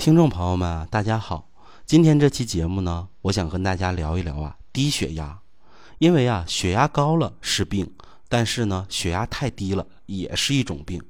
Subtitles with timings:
[0.00, 1.50] 听众朋友们，大家好。
[1.84, 5.38] 今天这期节目呢，我想跟大家聊一聊啊低血压。
[5.98, 7.92] 因为啊血压高了是病，
[8.26, 11.02] 但是呢血压太低了也是一种病。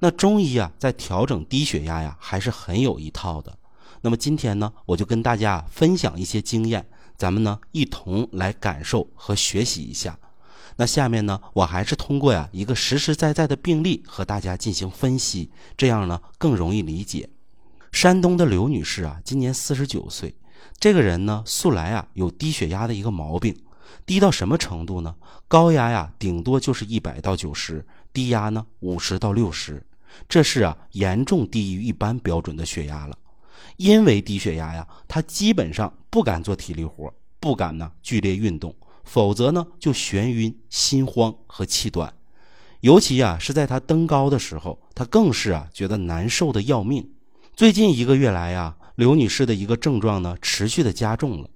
[0.00, 3.56] 那中医啊在调整低血压呀还是很有一套的。
[4.02, 10.18] 那么今天呢，我就跟大家分享一些经验，咱们呢一同来感受和学习一下。
[10.76, 17.30] 那下面呢，我还是通过呀一个实实在在的病例和大家进行分析，这样呢更容易理解。
[17.96, 20.34] 山东的刘女士啊，今年四十九岁，
[20.78, 23.56] 这个人呢素来啊有低血压的一个毛病，
[24.04, 25.14] 低到什么程度呢？
[25.48, 27.82] 高压呀顶多就是一百到九十，
[28.12, 29.82] 低压呢五十到六十，
[30.28, 33.16] 这是啊严重低于一般标准的血压了。
[33.78, 38.76] 因为低血压呀，她基本上不敢做体力活，不敢呢剧烈运动。
[39.04, 42.12] 否则呢，就眩晕、心慌和气短，
[42.80, 47.12] 尤其啊是在他登高的时候，他更是啊觉得难受的要命。
[47.56, 51.48] 最近一个月来呀，刘女士的一个症状呢持续的加重了。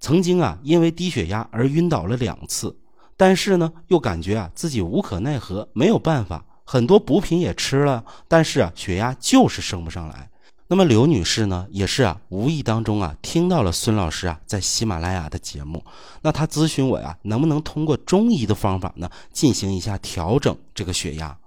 [0.00, 2.76] 曾经啊因为低血压而晕倒了两次，
[3.16, 10.28] 但是呢又感觉啊自己无可奈何，没有办法，很多补品也吃了，但是啊血压就是升不上来。
[10.66, 15.84] 那么刘女士呢，也是啊，无意当中啊，听到了孙老师啊在喜马拉雅的节目，
[16.22, 21.38] 那她咨询我呀，能不能通过中医的方法呢，进行一下调整这个血压？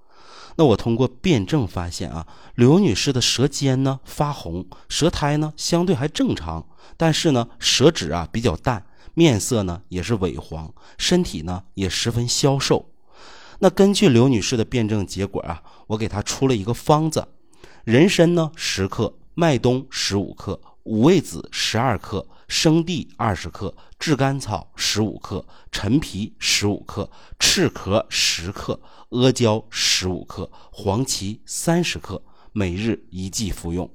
[0.58, 12.90] 那我通过辩证发现啊，刘女士的舌尖呢发红，舌苔呢相对还正常，但是呢舌质啊比较淡，面色呢也是萎黄，身体呢也十分消瘦。
[13.60, 17.28] 那根据刘女士的辩证结果啊，我给她出了一个方子。
[17.84, 27.10] 人参呢十克，麦冬十五克，五味子十二克，生地二十克，炙甘草十五克，陈皮十五克，
[27.40, 32.22] 赤壳十克，阿胶十五克，黄芪三十克，
[32.54, 33.90] 每日一剂服用。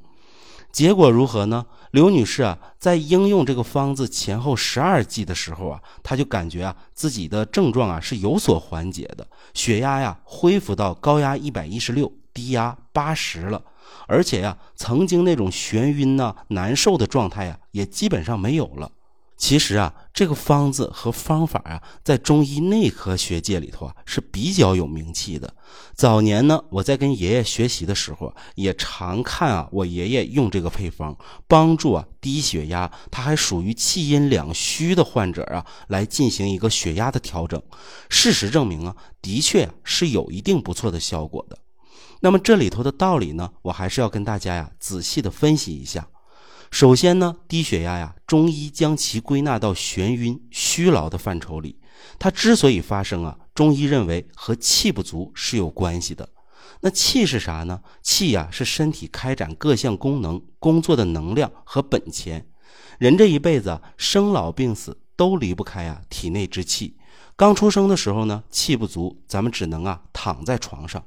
[0.71, 1.67] 结果如何呢？
[1.91, 13.63] 刘女士啊，在应用这个方子前后十二剂的时候啊，她就感觉啊自己的症状啊是有所缓解的，血压呀恢复到高压一百一十六，低压八十了。
[14.07, 18.91] 而且呀，曾经那种眩晕呐、难受的状态呀，也基本上没有了。
[19.39, 25.53] 其实啊，这个方子和方法啊，在中医内科学界里头啊是比较有名气的。
[25.95, 31.17] 早年呢，我在跟爷爷学习的时候，也常看啊我爷爷用这个配方，
[31.49, 37.61] 帮助啊低血压，他还属于气阴两虚的患者啊，来进行一个血压的调整。
[38.09, 41.59] 事实证明啊，的确是有一定不错的效果的。
[42.21, 46.09] 那么这里头的道理呢，我还是要跟大家呀仔细的分析一下。
[46.71, 51.79] 首先呢，低血压呀，中医将其归纳到眩晕、虚劳的范畴里。
[52.19, 56.29] 它之所以发生啊，中医认为和气不足是有关系的。
[56.81, 57.81] 那气是啥呢？
[58.03, 62.47] 气呀，是身体开展各项功能工作的能量和本钱。
[62.99, 66.97] 人这一辈子啊，生老病死都离不开啊体内之气。
[67.37, 71.05] 刚出生的时候呢，气不足，咱们只能啊躺在床上。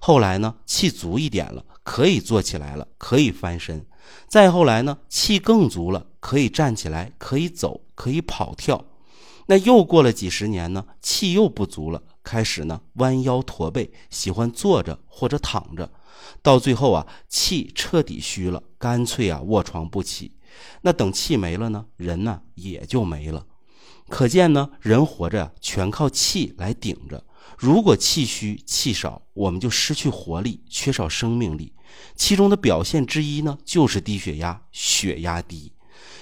[0.00, 3.86] 后来呢，气足一点了，可以坐起来了，可以翻身。
[4.28, 8.84] 再后来呢，气更足了，可以站起来，可以走，可以跑跳。
[9.46, 15.90] 那又过了几十年呢，气又不足了，开始呢弯腰驼背，喜欢坐着或者躺着。
[16.42, 20.32] 到最后啊，气彻底虚了，干脆啊卧床不起。
[20.82, 23.44] 那等气没了呢，人呢也就没了。
[24.08, 27.24] 可见呢，人活着全靠气来顶着。
[27.56, 31.72] 如果气虚气少，我们就失去活力，缺少生命力。
[32.16, 35.72] 其中的表现之一呢，就是低血压，血压低。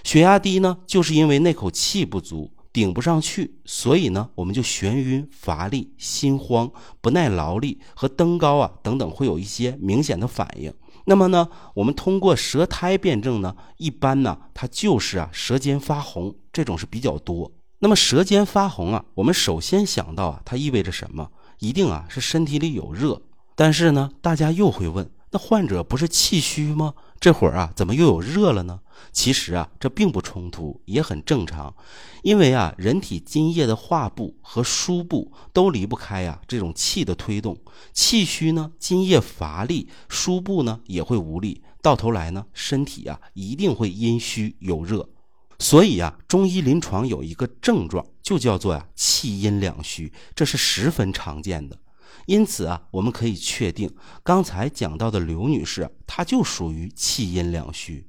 [0.05, 10.73] 血压低呢，就是因为那口气不足，顶不上去，所以呢，我们就眩晕、乏力、心慌、不耐劳力和登高啊等等，会有一些明显的反应。
[11.05, 17.51] 那么呢，我们通过舌苔辩证呢，一般呢，它就是啊，舌尖发红，这种是比较多。
[17.85, 21.29] 那么舌尖发红啊，我们首先想到啊，它意味着什么？
[21.59, 23.21] 一定啊是身体里有热。
[23.57, 26.95] 但是呢，大家又会问，那患者不是气虚吗？
[27.19, 28.79] 这会儿啊，怎么又有热了呢？
[29.11, 31.75] 其实啊，这并不冲突，也很正常。
[32.23, 37.59] 因为啊，人体津液的化布和输布都离不开啊这种气的推动。
[37.93, 45.09] 气虚呢，津液乏力，输布呢也会无力，到头来呢，身体啊一定会阴虚有热。
[45.59, 51.79] 所以啊，中医临床有一个症状，就叫做呀气阴两虚，这是十分常见的。
[52.27, 58.07] 因此啊，我们可以确定，刚才讲到的刘女士，她就属于气阴两虚。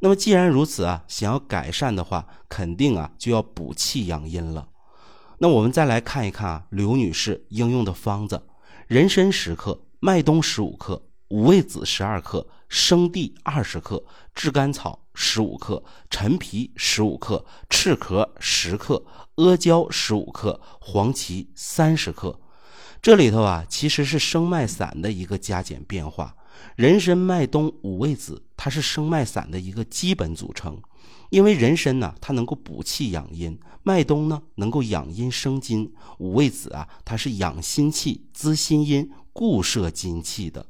[0.00, 4.68] 那么既然如此啊，想要改善的话，肯定啊就要补气养阴了。
[5.38, 8.42] 那我们再来看一看啊，刘女士应用的方子：
[8.86, 11.02] 人参十克，麦冬十五克，
[11.34, 14.04] 五味子十二克，生地二十克，
[14.36, 19.04] 炙甘草十五克，陈皮十五克，赤壳十克，
[19.34, 22.38] 阿胶十五克，黄芪三十克。
[23.02, 26.36] 这里头啊，其实是生脉散的一个加减变化。
[26.76, 30.80] 人参、麦冬、五味子，它是生脉散的一个基本组成。
[31.30, 35.90] 因为人参呢，它能够补气养阴；麦冬呢，能够养阴生津；
[36.20, 40.64] 五味子啊，它是养心气、滋心阴、固摄精气的。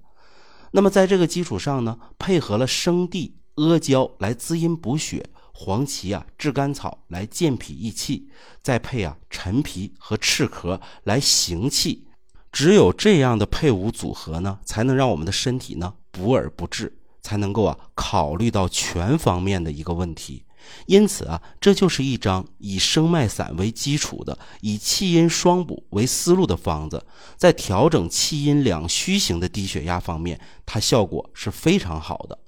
[0.77, 8.29] 那么在这个基础上呢，配合了生地、阿胶来滋阴补血，黄芪啊、炙甘草来健脾益气，
[8.61, 12.09] 再配啊陈皮和赤壳来行气。
[12.51, 16.93] 只有这样的配伍组合呢，才能让我们的身体呢补而不滞，
[17.23, 20.45] 才能够啊考虑到全方面的一个问题。
[20.87, 27.05] 因此啊，这就是一张以生脉散为基础的，以气阴双补为思路的方子，
[27.37, 32.39] 在调整气阴两虚型的低血压方面，它效果是非常好的。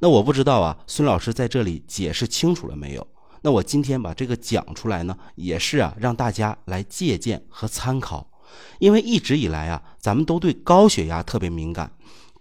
[0.00, 3.06] 那我不知道啊，孙老师在这里解释清楚了没有？
[3.42, 8.28] 那我今天把这个讲出来呢，也是啊，让大家来借鉴和参考。
[8.78, 11.90] 因为一直以来啊，咱们都对高血压特别敏感。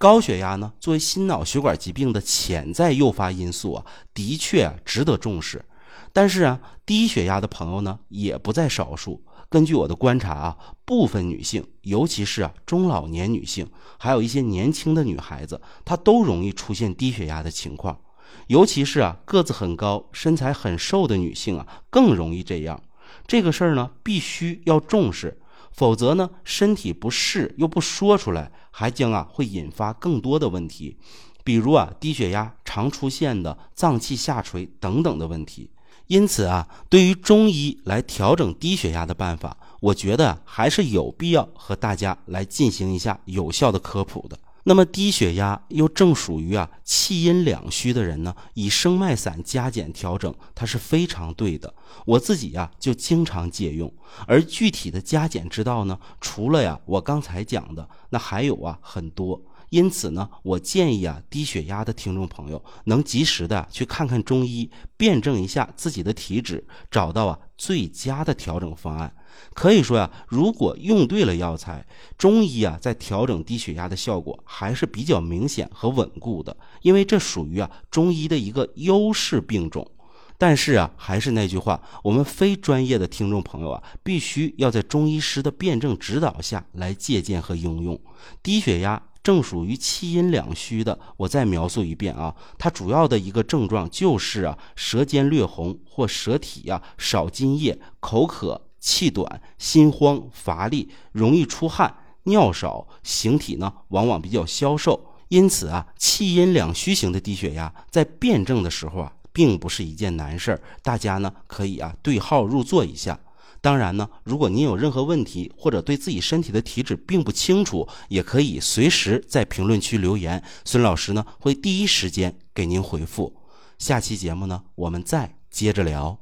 [0.01, 5.63] 高血压呢，作为心脑血管疾病的潜在诱发因素啊，的确值得重视。
[6.12, 9.24] 但是啊，低血压的朋友呢，也不在少数。
[9.48, 13.69] 根据我的观察啊，部分女性，尤其是啊中老年女性，
[14.00, 18.01] 还有一些年轻的女孩子，她都容易出现低血压的情况。
[18.47, 22.81] 尤其是啊个子很高、身材很瘦的女性啊，更容易这样。
[23.27, 25.39] 这个事儿呢，必须要重视。
[25.71, 30.97] 否则呢，身体不适又不说出来，还将啊会引发更多的问题，
[31.44, 35.69] 比如啊低血压常出现的脏器下垂等等的问题。
[36.07, 44.38] 因此啊，对于中医来调整低血压的办法，我觉得还是有必要和大家来进行一下有效的科普的。
[44.63, 51.74] 那么低血压又正属于啊气阴两虚的人呢，以生脉散加减调整，它是非常对的。
[52.06, 53.92] 我自己呀就经常借用，
[54.28, 59.42] 而具体的加减之道呢，除了呀我刚才讲的，那还有啊很多。
[59.71, 69.15] 因此呢，我建议啊，低血压的听众朋友能及时的去看看中医，辩证一下自己的体质，找到啊最佳的调整方案。
[69.53, 71.85] 可以说呀，如果用对了药材，
[72.18, 79.89] 中医啊在调整低血压的效果还是比较明显和稳固的，因为这属于啊中医的一个优势病种。
[80.38, 87.97] 但是啊，还是那句话，我们非专业的听众朋友啊，必须要在中医师的辩证指导下来借鉴和应用
[88.44, 89.01] 低血压。
[89.23, 105.07] 正属于气阴两虚的，我再描述一遍啊，它主要的一个症状就是啊，舌尖略红或舌体呀少津液，口渴、气短、心慌、乏力，容易出汗、尿少，形体呢往往比较消瘦。
[105.27, 113.19] 因此啊，气阴两虚型的低血压在辩证的时候啊，并不是一件难事儿，大家呢可以啊对号入座一下。
[113.62, 123.38] 当然呢，如果您有任何问题，或者对自己身体的体质并不清楚，也可以随时在评论区留言，孙老师呢会第一时间给您回复。
[123.78, 126.22] 下期节目呢，我们再接着聊。